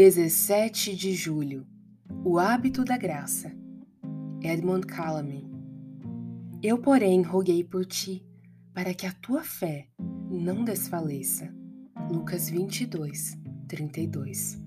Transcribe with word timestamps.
17 0.00 0.94
de 0.94 1.12
julho 1.12 1.66
O 2.24 2.38
hábito 2.38 2.84
da 2.84 2.96
graça. 2.96 3.52
Edmund 4.40 4.86
Calamy. 4.86 5.50
Eu, 6.62 6.78
porém, 6.78 7.20
roguei 7.20 7.64
por 7.64 7.84
ti, 7.84 8.24
para 8.72 8.94
que 8.94 9.06
a 9.06 9.12
tua 9.12 9.42
fé 9.42 9.88
não 10.30 10.62
desfaleça. 10.62 11.52
Lucas 12.08 12.48
22, 12.48 13.36
32. 13.66 14.64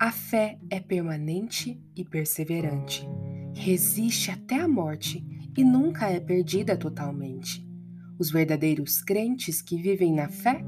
A 0.00 0.10
fé 0.10 0.58
é 0.70 0.80
permanente 0.80 1.78
e 1.94 2.02
perseverante, 2.02 3.06
resiste 3.52 4.30
até 4.30 4.58
a 4.58 4.66
morte 4.66 5.22
e 5.54 5.62
nunca 5.62 6.08
é 6.08 6.18
perdida 6.18 6.74
totalmente. 6.74 7.62
Os 8.18 8.30
verdadeiros 8.30 9.02
crentes 9.02 9.60
que 9.60 9.76
vivem 9.76 10.14
na 10.14 10.30
fé 10.30 10.64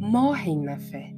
morrem 0.00 0.62
na 0.62 0.78
fé. 0.78 1.14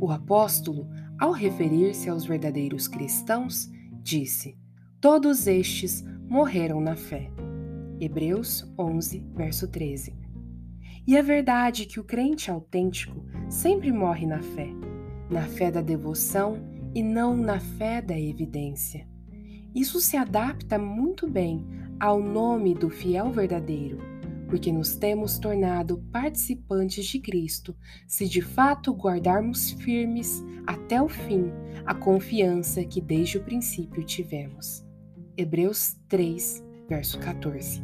O 0.00 0.12
apóstolo 0.12 0.88
ao 1.18 1.32
referir-se 1.32 2.08
aos 2.08 2.24
verdadeiros 2.24 2.86
cristãos, 2.86 3.70
disse: 4.02 4.56
Todos 5.00 5.46
estes 5.46 6.04
morreram 6.28 6.80
na 6.80 6.96
fé. 6.96 7.30
Hebreus 8.00 8.64
11, 8.78 9.24
verso 9.34 9.66
13. 9.66 10.16
E 11.06 11.16
é 11.16 11.22
verdade 11.22 11.86
que 11.86 11.98
o 11.98 12.04
crente 12.04 12.50
autêntico 12.50 13.24
sempre 13.48 13.90
morre 13.90 14.26
na 14.26 14.40
fé, 14.40 14.68
na 15.30 15.42
fé 15.42 15.70
da 15.70 15.80
devoção 15.80 16.62
e 16.94 17.02
não 17.02 17.36
na 17.36 17.58
fé 17.58 18.00
da 18.00 18.18
evidência. 18.18 19.06
Isso 19.74 20.00
se 20.00 20.16
adapta 20.16 20.78
muito 20.78 21.28
bem 21.28 21.66
ao 21.98 22.22
nome 22.22 22.74
do 22.74 22.88
fiel 22.88 23.30
verdadeiro 23.30 24.17
porque 24.48 24.72
nos 24.72 24.96
temos 24.96 25.38
tornado 25.38 25.98
participantes 26.10 27.06
de 27.06 27.20
Cristo, 27.20 27.76
se 28.06 28.26
de 28.26 28.40
fato 28.40 28.92
guardarmos 28.92 29.72
firmes 29.72 30.42
até 30.66 31.00
o 31.00 31.08
fim 31.08 31.52
a 31.86 31.94
confiança 31.94 32.84
que 32.84 33.00
desde 33.00 33.38
o 33.38 33.44
princípio 33.44 34.02
tivemos. 34.04 34.84
Hebreus 35.36 35.96
3, 36.08 36.64
verso 36.88 37.18
14. 37.18 37.82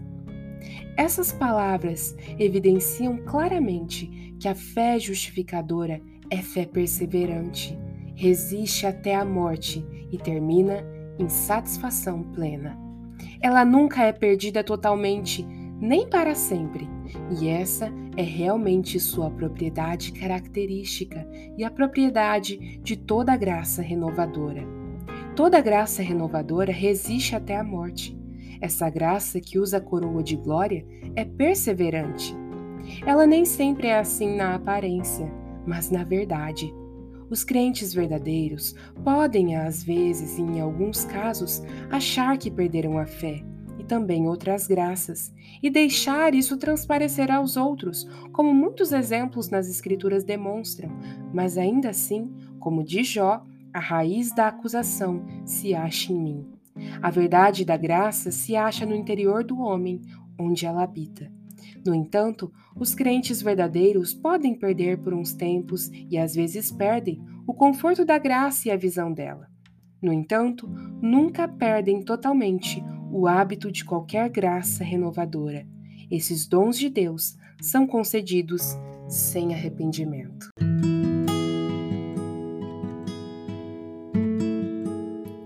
Essas 0.97 1.33
palavras 1.33 2.17
evidenciam 2.39 3.19
claramente 3.25 4.35
que 4.41 4.49
a 4.49 4.55
fé 4.55 4.99
justificadora 4.99 6.01
é 6.31 6.39
fé 6.39 6.67
perseverante, 6.67 7.79
resiste 8.15 8.87
até 8.87 9.15
a 9.15 9.25
morte 9.25 9.85
e 10.11 10.19
termina 10.19 10.85
em 11.19 11.29
satisfação 11.29 12.23
plena. 12.23 12.79
Ela 13.41 13.65
nunca 13.65 14.05
é 14.05 14.13
perdida 14.13 14.65
totalmente 14.65 15.47
nem 15.81 16.09
para 16.09 16.35
sempre, 16.35 16.89
e 17.39 17.49
essa 17.49 17.93
é 18.17 18.23
realmente 18.23 18.99
sua 19.01 19.31
propriedade 19.31 20.13
característica 20.13 21.27
e 21.59 21.65
a 21.65 21.71
propriedade 21.71 22.79
de 22.83 22.97
toda 22.97 23.37
graça 23.37 23.83
renovadora. 23.83 24.65
Toda 25.35 25.61
graça 25.61 26.03
renovadora 26.03 26.73
resiste 26.73 27.35
até 27.35 27.57
a 27.57 27.65
morte. 27.65 28.17
Essa 28.61 28.89
graça 28.89 29.41
que 29.41 29.59
usa 29.59 29.79
a 29.79 29.81
coroa 29.81 30.23
de 30.23 30.37
glória 30.37 30.87
é 31.17 31.25
perseverante. 31.25 32.35
Ela 33.05 33.27
nem 33.27 33.45
sempre 33.45 33.89
é 33.89 33.99
assim 33.99 34.37
na 34.37 34.55
aparência, 34.55 35.31
mas 35.67 35.91
na 35.91 36.05
verdade. 36.05 36.73
Os 37.29 37.43
crentes 37.43 37.93
verdadeiros 37.93 38.75
podem, 39.03 39.57
às 39.57 39.83
vezes, 39.83 40.39
e 40.39 40.43
em 40.43 40.61
alguns 40.61 41.05
casos, 41.05 41.63
achar 41.91 42.39
que 42.39 42.51
perderam 42.51 42.97
a 42.97 43.07
fé, 43.07 43.43
também 43.87 44.27
outras 44.27 44.67
graças, 44.67 45.33
e 45.63 45.71
deixar 45.71 46.35
isso 46.35 46.57
transparecer 46.57 47.31
aos 47.31 47.57
outros, 47.57 48.05
como 48.33 48.53
muitos 48.53 48.93
exemplos 48.93 49.51
nas 49.51 49.69
Escrituras 49.69 50.25
demonstram, 50.25 50.91
mas 51.33 51.57
ainda 51.57 51.91
assim, 51.91 52.33
como 52.59 52.83
diz 52.83 53.07
Jó, 53.07 53.43
a 53.73 53.81
raiz 53.81 54.33
da 54.33 54.49
acusação 54.49 55.25
se 55.45 55.75
acha 55.75 56.13
em 56.13 56.21
mim. 56.21 56.47
A 57.01 57.11
verdade 57.11 57.65
da 57.65 57.77
graça 57.77 58.31
se 58.31 58.57
acha 58.57 58.85
no 58.85 58.95
interior 58.95 59.45
do 59.45 59.59
homem, 59.59 60.01
onde 60.39 60.67
ela 60.67 60.83
habita. 60.83 61.31
No 61.87 61.95
entanto, 61.95 62.53
os 62.75 62.95
crentes 62.95 63.43
verdadeiros 63.43 64.15
podem 64.15 64.55
perder 64.55 64.99
por 64.99 65.13
uns 65.13 65.35
tempos 65.35 65.91
e 66.11 66.17
às 66.17 66.35
vezes 66.35 66.73
perdem 66.73 67.23
o 67.47 67.53
conforto 67.53 68.05
da 68.05 68.19
graça 68.19 68.69
e 68.69 68.71
a 68.71 68.77
visão 68.77 69.13
dela. 69.13 69.49
No 70.01 70.13
entanto, 70.13 70.69
nunca 71.01 71.47
perdem 71.47 72.03
totalmente 72.03 72.83
o 73.15 73.29
hábito 73.29 73.71
de 73.71 73.85
qualquer 73.85 74.29
graça 74.29 74.83
renovadora. 74.83 75.65
Esses 76.11 76.49
dons 76.49 76.77
de 76.77 76.89
Deus 76.89 77.37
são 77.63 77.87
concedidos 77.87 78.77
sem 79.09 79.55
arrependimento. 79.55 80.49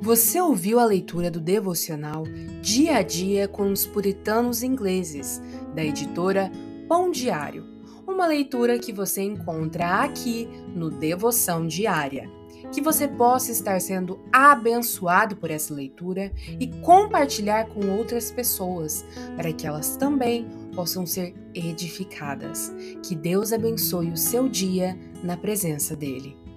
Você 0.01 0.41
ouviu 0.41 0.81
a 0.81 0.87
leitura 0.87 1.31
do 1.31 1.43
devocional 1.43 2.25
Dia 2.63 2.97
a 2.97 3.03
Dia 3.03 3.47
com 3.47 3.71
os 3.71 3.85
Puritanos 3.85 4.63
Ingleses, 4.63 5.43
da 5.75 5.85
editora 5.85 6.51
Pão 6.89 7.11
Diário, 7.11 7.67
uma 8.07 8.27
leitura 8.27 8.79
que 8.79 8.95
você 8.95 9.21
encontra 9.21 10.03
aqui 10.03 10.49
no 10.75 10.89
Devoção 10.89 11.67
Diária 11.67 12.38
que 12.73 12.81
você 12.81 13.07
possa 13.09 13.53
estar 13.53 13.81
sendo 13.81 14.21
abençoado 14.33 15.37
por 15.37 15.51
essa 15.51 15.73
leitura 15.75 16.33
e 16.59 16.67
compartilhar 16.81 17.67
com 17.69 17.97
outras 17.97 18.31
pessoas, 18.31 19.05
para 19.37 19.53
que 19.53 19.67
elas 19.67 19.97
também 19.97 20.47
possam 20.75 21.07
ser 21.07 21.35
edificadas. 21.55 22.73
Que 23.03 23.15
Deus 23.15 23.53
abençoe 23.53 24.11
o 24.11 24.17
seu 24.17 24.49
dia 24.49 24.99
na 25.23 25.37
presença 25.37 25.97
dEle. 25.97 26.48